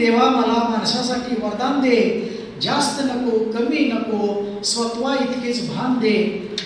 [0.00, 1.98] देवा मला माणसासाठी वरदान दे.
[2.62, 4.22] जास्त नको कमी नको
[4.64, 6.16] स्वत्वा इतकेच भान दे.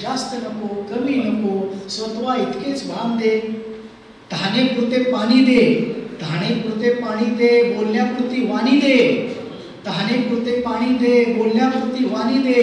[0.02, 1.52] जास्त नको कमी नको
[1.88, 3.38] स्वत्वा इतकेच भान दे.
[4.32, 5.62] तहानेपुरते पाणी दे.
[6.20, 8.98] तहानेपुरते पाणी दे बोलण्यापुरती वाणी दे.
[9.86, 12.62] तहानेपुरते पाणी दे बोलण्यापुरती वाणी दे.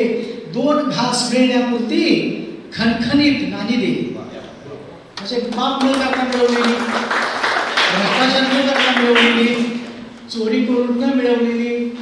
[0.54, 2.06] दोन घास मिळण्यापुरती
[2.76, 3.94] खणखणीत नाणी दे.
[5.18, 6.74] म्हणजे माप न करता मिळवलेली
[7.92, 9.51] भ्रष्टाचार न करता मिळवलेली
[10.34, 11.98] चोरी करून न मिळवलेली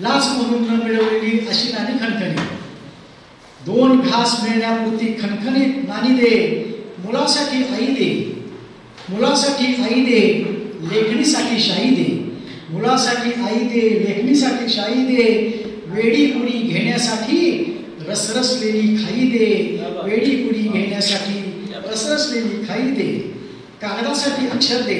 [0.00, 2.42] लाच म्हणून न मिळवलेली अशी नाणी खणखणी.
[3.66, 6.64] दोन घास मिळण्यापुरती खणखणीत नाणी दे
[6.98, 8.32] मुलासाठी आई दे.
[9.08, 10.20] मुलासाठी आई दे
[10.82, 12.38] लेखणीसाठी शाही दे.
[12.70, 15.24] मुलासाठी आई दे लेखणीसाठी शाही दे.
[15.86, 17.64] वेडी कुणी घेण्यासाठी
[18.08, 19.84] रसरसलेली खाई दे.
[20.04, 23.18] वेडी कुडी घेण्यासाठी रसरसलेली खाई दे.
[23.82, 24.98] कागदासाठी अक्षर दे.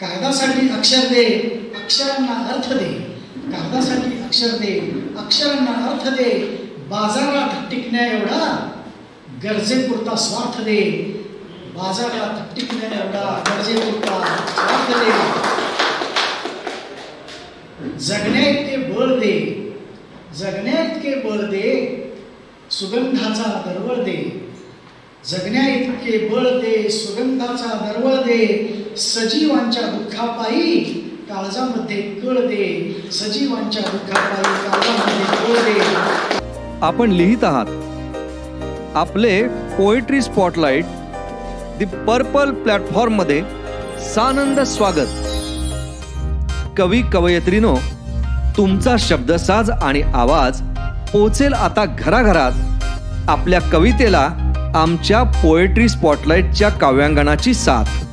[0.00, 1.55] कागदासाठी अक्षर दे.
[1.76, 2.92] अक्षरांना अर्थ दे.
[3.36, 4.80] कागदासाठी अक्षर दे.
[5.18, 6.28] अक्षरांना अर्थ दे.
[6.88, 8.72] बाजारात टिकण्या एवढा.
[9.44, 10.80] गरजेपुरता स्वार्थ दे.
[11.74, 13.44] बाजारात टिकण्या एवढा.
[13.48, 15.10] गरजेपुरता स्वार्थ दे.
[17.98, 19.62] जगण्या इतके बळ दे.
[20.36, 21.96] जगण्या इतके बळ दे.
[22.70, 24.50] सुगंधाचा दरवळ दे.
[25.28, 26.88] जगण्या इतके बळ दे.
[26.90, 28.72] सुगंधाचा दरवळ दे.
[28.96, 32.66] सजीवांच्या दुःखापायी काळजामध्ये कळ दे
[33.12, 36.84] सजीवांच्या दुःखापायी काळजामध्ये कळ दे.
[36.86, 39.42] आपण लिहित आहात आपले
[39.76, 40.84] पोएट्री स्पॉटलाइट
[41.78, 43.40] दी पर्पल प्लॅटफॉर्ममध्ये
[44.14, 45.18] सानंद स्वागत.
[46.78, 47.74] कवी कवयत्रीनो
[48.56, 50.62] तुमचा शब्दसाज आणि आवाज
[51.12, 53.28] पोचेल आता घराघरात.
[53.28, 54.28] आपल्या कवितेला
[54.76, 58.05] आमच्या पोएट्री स्पॉटलाइटच्या काव्यांगणाची साथ.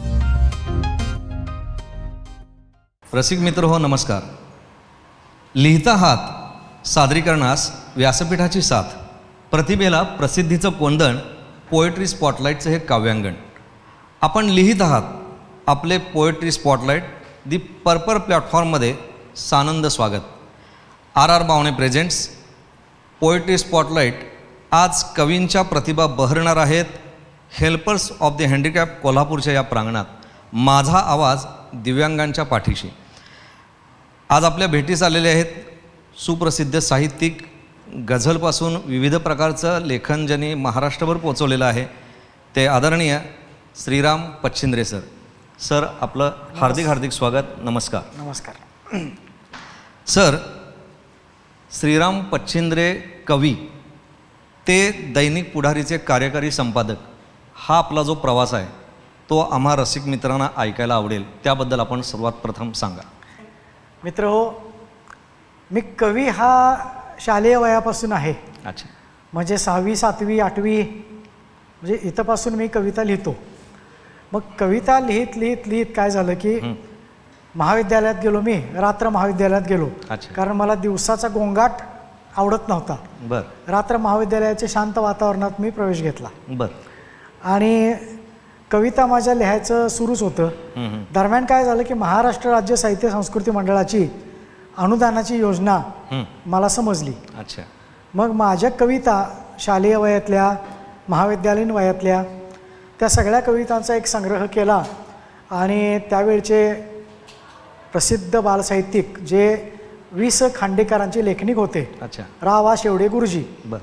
[3.15, 4.21] रसिक मित्र हो नमस्कार.
[5.55, 8.83] लिहिता हात सादरीकरणास व्यासपीठाची साथ.
[9.51, 11.17] प्रतिभेला प्रसिद्धीचं कोंदण
[11.71, 13.33] पोएट्री स्पॉटलाईटचं हे काव्यांगण.
[14.21, 15.11] आपण लिहित आहात
[15.67, 17.03] आपले पोएट्री स्पॉटलाईट
[17.45, 18.95] दी पर्पर प्लॅटफॉर्ममध्ये
[19.37, 20.25] सानंद स्वागत.
[21.15, 22.27] R R Bawane presents
[23.19, 24.27] poetry spotlight
[24.71, 26.97] आज कवींच्या प्रतिभा बहरणार आहेत
[27.59, 30.05] हेल्पर्स ऑफ द हँडिकॅप कोल्हापूरच्या या प्रांगणात.
[30.53, 32.93] माझा आवाज दिव्यांगांच्या पाठीशी.
[34.33, 35.45] आज आपल्या भेटीस आलेले आहेत
[36.19, 37.41] सुप्रसिद्ध साहित्यिक
[38.09, 41.83] गझलपासून विविध प्रकारचं लेखन ज्यांनी महाराष्ट्रभर पोचवलेलं आहे.
[42.55, 43.17] ते आदरणीय
[43.83, 45.01] श्रीराम पच्छिंद्रे सर.
[45.59, 47.53] सर आपलं हार्दिक हार्दिक स्वागत.
[47.61, 48.01] नमस्कार.
[48.17, 48.55] नमस्कार.
[50.07, 50.37] सर
[51.71, 52.91] श्रीराम पच्छिंद्रे
[53.27, 53.53] कवी
[54.67, 57.07] ते दैनिक पुढारीचे कार्यकारी संपादक
[57.55, 58.67] हा आपला जो प्रवास आहे
[59.29, 61.23] तो आम्हा रसिक मित्रांना ऐकायला आवडेल.
[61.43, 63.09] त्याबद्दल आपण सर्वात प्रथम सांगा.
[64.03, 64.71] मित्र हो
[65.71, 66.75] मी कवी हा
[67.19, 68.33] शालेय वयापासून आहे.
[68.65, 68.87] अच्छा.
[69.33, 73.35] म्हणजे सहावी सातवी आठवी म्हणजे इथंपासून मी कविता लिहितो.
[74.33, 76.77] मग कविता लिहित लिहित लिहित काय झालं की.
[77.55, 79.89] महाविद्यालयात गेलो मी रात्र महाविद्यालयात गेलो.
[80.35, 81.71] कारण मला दिवसाचा गोंगाट
[82.37, 82.95] आवडत नव्हता.
[83.21, 83.41] बर.
[83.67, 86.27] रात्र महाविद्यालयाच्या शांत वातावरणात मी प्रवेश घेतला.
[86.47, 86.67] बर.
[87.43, 87.93] आणि
[88.73, 90.49] कविता माझ्या लिहायचं सुरूच होतं.
[91.13, 94.07] दरम्यान काय झालं की महाराष्ट्र राज्य साहित्य संस्कृती मंडळाची
[94.77, 95.79] अनुदानाची योजना.
[96.45, 97.13] मला समजली.
[97.37, 97.61] अच्छा.
[98.13, 99.23] मग माझ्या कविता
[99.59, 100.51] शालेय वयातल्या
[101.09, 102.23] महाविद्यालयीन वयातल्या
[102.99, 104.83] त्या सगळ्या कवितांचा एक संग्रह केला
[105.51, 106.73] आणि त्यावेळचे
[107.91, 109.45] प्रसिद्ध बालसाहित्यिक जे
[110.11, 112.23] वि स खांडेकरांचे लेखनिक होते अच्छा.
[112.41, 113.43] रा वा शेवडे गुरुजी.
[113.65, 113.77] बर.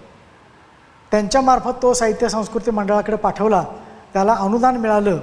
[1.11, 3.63] त्यांच्यामार्फत तो साहित्य संस्कृती मंडळाकडे पाठवला.
[4.13, 5.21] त्याला अनुदान मिळालं.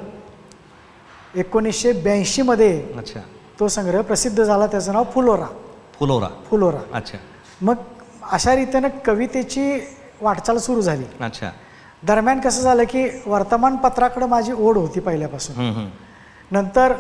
[1.36, 3.20] एकोणीसशे ब्याऐंशीमध्ये अच्छा.
[3.60, 4.68] तो संग्रह प्रसिद्ध झाला.
[4.68, 5.46] त्याचं नाव फुलोरा.
[6.00, 6.28] फुलोरा.
[6.50, 6.78] फुलोरा.
[6.94, 7.18] अच्छा.
[7.62, 7.76] मग
[8.32, 9.80] अशा रीतीनं कवितेची
[10.22, 11.04] वाटचाल सुरू झाली.
[11.22, 11.52] अच्छा.
[12.04, 15.90] दरम्यान कसं झालं की वर्तमानपत्राकडं माझी ओढ होती पहिल्यापासून.
[16.52, 16.94] नंतर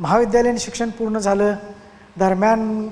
[0.00, 1.54] महाविद्यालयीन शिक्षण पूर्ण झालं.
[2.16, 2.88] दरम्यान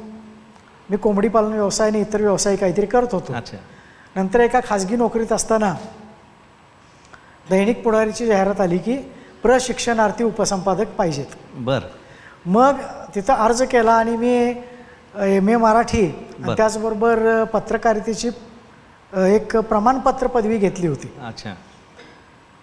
[0.91, 3.33] मी कोंबडी पालन व्यवसाय आणि इतर व्यवसाय काहीतरी करत होतो.
[3.35, 3.57] अच्छा.
[4.17, 5.75] नंतर एका खाजगी नोकरीत असताना
[7.51, 8.97] दैनिक पुढारीची जाहिरात आली की
[9.43, 11.37] प्रशिक्षणार्थी उपसंपादक पाहिजेत.
[11.55, 11.81] बर.
[12.47, 12.81] मग
[13.15, 14.35] तिथं अर्ज केला आणि मी
[15.37, 16.07] एम ए मराठी.
[16.47, 18.29] त्याचबरोबर पत्रकारितेची
[19.35, 21.13] एक प्रमाणपत्र पदवी घेतली होती.
[21.27, 21.55] अच्छा.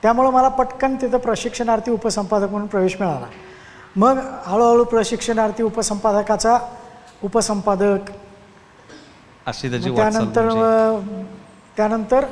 [0.04, 3.26] त्यामुळं मला पटकन तिथं प्रशिक्षणार्थी उपसंपादक म्हणून प्रवेश मिळाला.
[3.96, 6.58] मग हळूहळू प्रशिक्षणार्थी उपसंपादकाचा
[7.24, 8.12] उपसंपादक.
[9.48, 10.50] त्यानंतर
[11.78, 12.26] त्यानंतर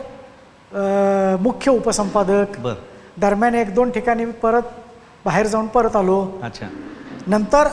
[1.42, 2.60] मुख्य उपसंपादक.
[2.60, 2.74] बर.
[3.18, 4.62] दरम्यान एक दोन ठिकाणी मी परत
[5.26, 6.40] बाहेर जाऊन परत आलो.
[6.44, 6.68] अच्छा.
[7.28, 7.68] नंतर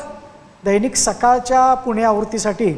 [0.64, 2.72] दैनिक सकाळच्या पुणे आवृत्तीसाठी.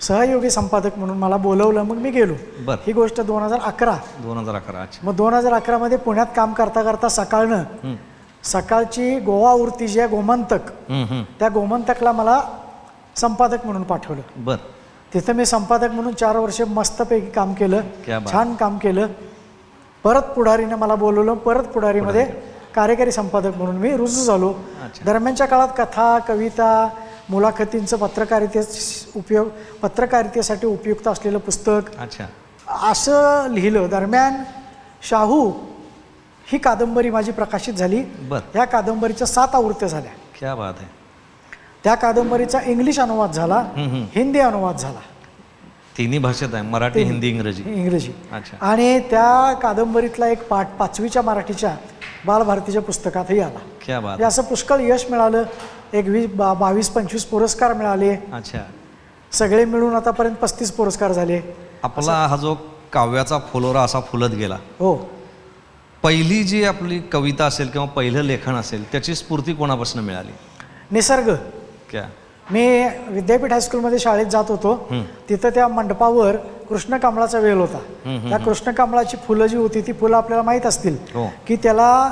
[0.00, 2.34] सहयोगी संपादक म्हणून मला बोलवलं मग मी गेलो.
[2.64, 2.76] बर.
[2.86, 3.96] ही गोष्ट दोन हजार अकरा.
[4.22, 7.94] दोन हजार अकरा मग दोन हजार अकरामध्ये पुण्यात काम करता करता सकाळनं.
[8.44, 10.70] सकाळची गोवा आवृत्ती जी आहे गोमंतक.
[11.38, 12.40] त्या गोमंतकला मला
[13.16, 14.44] संपादक म्हणून पाठवलं.
[14.44, 14.56] बर.
[15.14, 17.80] तिथं मी संपादक म्हणून चार वर्षे मस्तपैकी काम केलं.
[18.30, 19.06] छान काम केलं.
[20.04, 22.24] परत पुढारीनं मला बोलवलं परत पुढारीमध्ये
[22.74, 24.52] कार्यकारी संपादक म्हणून मी रुजू झालो.
[25.04, 26.88] दरम्यानच्या काळात कथा कविता
[27.28, 28.60] मुलाखतींचं पत्रकारिते
[29.16, 29.48] उपयोग
[29.82, 31.80] पत्रकारितेसाठी उपयुक्त असलेलं पुस्तक.
[31.98, 32.24] अच्छा.
[32.90, 33.88] असं लिहिलं.
[33.88, 34.42] दरम्यान
[35.02, 35.50] शाहू
[36.52, 38.02] ही कादंबरी माझी प्रकाशित झाली.
[38.56, 40.10] या कादंबरीच्या सात आवृत्त्या झाल्या.
[40.38, 40.88] क्या बात आहे.
[41.84, 43.64] त्या कादंबरीचा इंग्लिश अनुवाद झाला.
[44.14, 44.98] हिंदी अनुवाद झाला.
[46.00, 47.62] तिन्ही भाषेत आहे मराठी हिंदी इंग्रजी.
[47.66, 48.12] इंग्रजी.
[48.32, 48.56] अच्छा.
[48.60, 51.76] आणि त्या कादंबरीतला एक पाठ पाचवीच्या मराठीच्या
[52.26, 53.58] बालभारतीच्या पुस्तकातही आला.
[53.84, 54.18] क्या बात.
[54.18, 55.42] हे असं पुष्कळ यश मिळालं
[55.92, 58.16] एक वीस बा बावीस पंचवीस पुरस्कार मिळाले.
[58.32, 58.58] अच्छा.
[59.32, 61.40] सगळे मिळून आतापर्यंत पस्तीस पुरस्कार झाले.
[61.82, 62.56] आपला हा जो
[62.92, 64.54] काव्याचा फुलोरा असा फुलत गेला.
[64.54, 65.10] हो.
[66.02, 70.32] पहिली जी आपली कविता असेल किंवा पहिलं लेखन असेल त्याची स्फूर्ती कोणापासून मिळाली?
[70.90, 71.34] निसर्ग.
[71.90, 72.04] क्या.
[72.50, 72.62] मी
[73.08, 74.74] विद्यापीठ हायस्कूलमध्ये शाळेत जात होतो.
[75.28, 76.36] तिथं त्या मंडपावर
[76.68, 77.78] कृष्णकमळाचा वेल होता.
[78.28, 81.26] त्या कृष्णकमळाची फुलं जी होती ती फुलं आपल्याला माहीत असतील हो.
[81.46, 82.10] की त्याला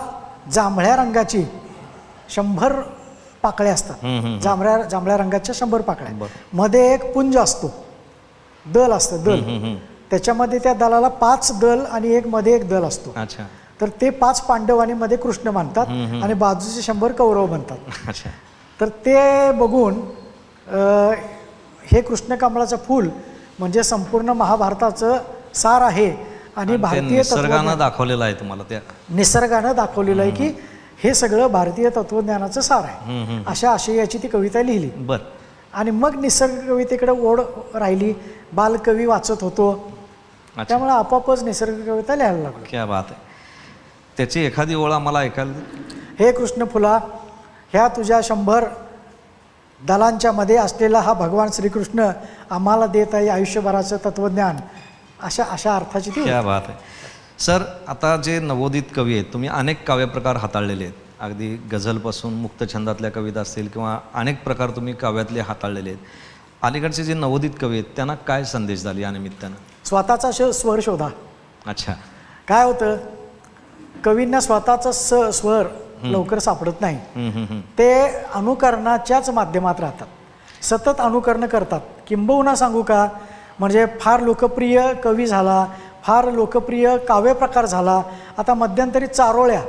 [0.52, 1.42] जांभळ्या रंगाची
[2.34, 2.72] शंभर
[3.42, 4.40] पाकळ्या असतात.
[4.42, 6.26] जांभळ्या जांभळ्या रंगाच्या शंभर पाकळ्या.
[6.52, 7.70] मध्ये एक पुंज असतो.
[8.66, 9.74] दल असतं दल.
[10.10, 13.14] त्याच्यामध्ये त्या दलाला पाच दल आणि एक मध्ये एक दल असतो.
[13.80, 15.86] तर ते पाच पांडव आणि मध्ये कृष्ण मानतात.
[16.22, 18.10] आणि बाजूचे शंभर कौरव बनतात.
[18.80, 20.00] तर ते बघून
[21.92, 23.08] हे कृष्णकमळाचं फूल
[23.58, 25.18] म्हणजे संपूर्ण महाभारताचं
[25.54, 26.16] सार आहे
[26.56, 28.80] आणि भारतीय निसर्गानं दाखवलेलं आहे तुम्हाला त्या
[29.10, 30.52] निसर्गानं दाखवलेलं आहे की
[31.04, 33.44] हे सगळं भारतीय तत्वज्ञानाचं सार आहे.
[33.46, 34.90] अशा आशयाची ती कविता लिहिली.
[34.96, 35.18] बर.
[35.72, 37.40] आणि मग निसर्ग कवितेकडे ओढ
[37.74, 38.12] राहिली.
[38.52, 39.92] बालकवी वाचत होतो.
[40.56, 42.64] त्यामुळे आपोआपच निसर्ग कविता लिहायला लागलो.
[42.70, 43.20] क्या बात आहे.
[44.16, 45.52] त्याची एखादी ओळ आम्हाला ऐकायला
[46.18, 46.98] हे कृष्ण फुला
[47.72, 48.64] ह्या तुझ्या शंभर
[49.86, 52.10] दलांच्या मध्ये असलेला हा भगवान श्रीकृष्ण
[52.50, 54.56] आम्हाला देत आहे आयुष्यभराचं तत्वज्ञान.
[55.22, 56.78] अशा अशा अर्थाची ती क्या बात आहे.
[57.38, 60.94] सर आता जे नवोदित कवी आहेत तुम्ही अनेक काव्यप्रकार हाताळलेले आहेत.
[61.20, 66.02] अगदी गझलपासून मुक्तछंदातल्या कविता असतील किंवा अनेक प्रकार तुम्ही काव्यातले हाताळलेले आहेत.
[66.62, 69.54] अलीकडचे जे नवोदित कवी आहेत त्यांना काय संदेश झाले या निमित्तानं?
[69.84, 71.08] स्वतःचा श स्वर शोधा.
[71.66, 71.92] अच्छा.
[72.48, 72.96] काय होतं?
[74.04, 75.66] कवींना स्वतःचा स स्वर
[76.02, 76.98] लवकर सापडत नाही.
[77.78, 77.92] ते
[78.34, 80.06] अनुकरणाच्याच माध्यमात राहतात.
[80.64, 81.80] सतत अनुकरण करतात.
[82.06, 83.06] किंबहुना सांगू का?
[83.58, 85.66] म्हणजे फार लोकप्रिय कवी झाला
[86.04, 88.02] फार लोकप्रिय काव्यप्रकार झाला
[88.38, 89.60] आता मध्यंतरी चारोळ्या.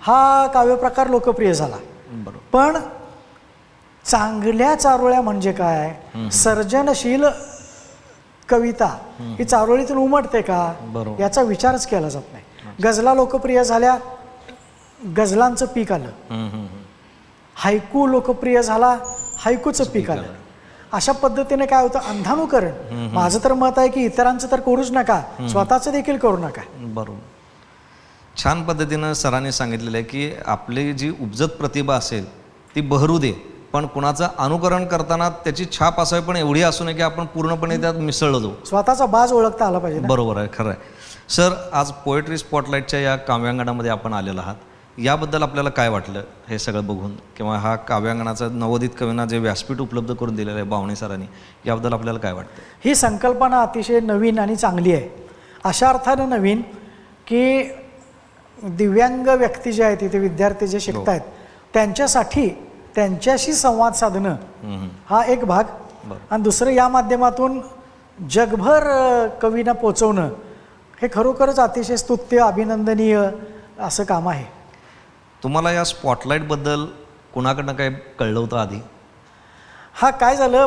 [0.00, 1.76] हा काव्यप्रकार लोकप्रिय झाला.
[2.52, 2.76] पण
[4.04, 5.94] चांगल्या चारोळ्या म्हणजे काय?
[6.32, 7.24] सर्जनशील
[8.48, 8.86] कविता
[9.38, 10.72] ही चारोळीतून उमटते का.
[11.20, 12.44] याचा विचारच केला जात नाही.
[12.84, 13.96] गझला लोकप्रिय झाल्या
[15.16, 16.66] गझलांचं पीक आलं.
[17.56, 18.96] हायकू लोकप्रिय झाला
[19.38, 20.22] हायकूचं पीक आलं.
[20.92, 23.08] अशा पद्धतीने काय होतं अंधानुकरण.
[23.12, 25.20] माझं तर मत आहे की इतरांचं तर करूच नका
[25.50, 26.62] स्वतःचं देखील करू नका.
[26.76, 27.18] बरोबर.
[28.36, 32.24] छान पद्धतीनं सरांनी सांगितलेलं आहे की आपली जी उपजत प्रतिभा असेल
[32.74, 33.32] ती बहरू दे.
[33.72, 37.94] पण कुणाचं अनुकरण करताना त्याची छाप असावी पण एवढी असू नये की आपण पूर्णपणे त्यात
[37.94, 38.38] मिसळलो.
[38.40, 40.78] जाऊ स्वतःचा बाज ओळखता आला पाहिजे बरोबर आहे खरं आहे.
[41.28, 44.54] सर आज पोएट्री स्पॉटलाईटच्या या काव्यांगणामध्ये आपण आलेलो आहात.
[45.04, 47.14] याबद्दल आपल्याला काय वाटलं हे सगळं बघून?
[47.36, 51.26] किंवा हा काव्यांगणाचा नवोदित कवींना जे व्यासपीठ उपलब्ध करून दिलेलं आहे बावणे सरांनी
[51.66, 52.62] याबद्दल आपल्याला काय वाटतं?
[52.84, 55.08] ही संकल्पना अतिशय नवीन आणि चांगली आहे.
[55.64, 56.62] अशा अर्थानं नवीन
[57.26, 57.62] की
[58.58, 61.20] दिव्यांग व्यक्ती जे आहेत इथे विद्यार्थी जे शिकत आहेत
[61.74, 62.48] त्यांच्यासाठी
[62.94, 64.36] त्यांच्याशी संवाद साधणं.
[65.06, 65.64] हा एक भाग.
[66.30, 67.60] आणि दुसरं या माध्यमातून
[68.18, 68.84] जगभर
[69.42, 70.28] कवींना पोचवणं
[71.02, 73.20] हे खरोखरच अतिशय स्तुत्य अभिनंदनीय
[73.80, 74.44] असं काम आहे.
[75.42, 76.84] तुम्हाला या स्पॉटलाईटबद्दल
[77.34, 78.80] कुणाकडनं काय कळलं होतं आधी?
[79.94, 80.66] हा काय झालं?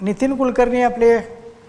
[0.00, 1.18] नितीन कुलकर्णी आपले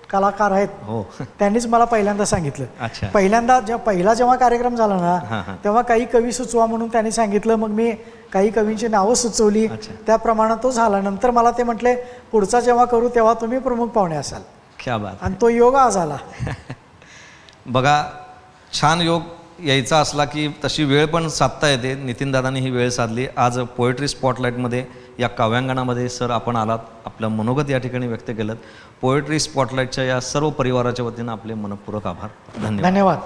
[0.09, 0.67] कलाकार आहेत.
[0.83, 1.03] हो.
[1.39, 2.65] त्यांनीच मला पहिल्यांदा सांगितलं.
[2.81, 3.07] अच्छा.
[3.07, 5.43] पहिल्यांदा जेव्हा पहिला जेव्हा कार्यक्रम झाला ना.
[5.63, 7.55] तेव्हा काही कवी सुचवा म्हणून त्यांनी सांगितलं.
[7.55, 7.91] मग मी
[8.33, 9.67] काही कवींची नावं सुचवली.
[10.07, 11.01] त्याप्रमाणे तो झाला.
[11.01, 11.95] नंतर मला ते म्हटले
[12.31, 14.41] पुढचा जेव्हा करू तेव्हा तुम्ही प्रमुख पाहुणे असाल.
[14.83, 16.17] क्या बात आणि तो योग आज आला.
[17.65, 18.03] बघा
[18.73, 19.21] छान योग
[19.65, 21.93] यायचा असला की तशी वेळ पण साधता येते.
[21.95, 23.27] नितीनदादांनी ही वेळ साधली.
[23.37, 24.85] आज पोएट्री स्पॉटलाईटमध्ये
[25.19, 26.79] या काव्यांगणामध्ये सर आपण आलात.
[27.05, 28.55] आपलं मनोगत या ठिकाणी व्यक्त केलं
[29.01, 32.29] पोएट्री स्पॉटलाईटच्या या सर्व परिवाराच्या वतीनं आपले मनपूर्वक आभार.
[32.57, 32.81] धन्यवाद.
[32.81, 33.19] धन्यवाद.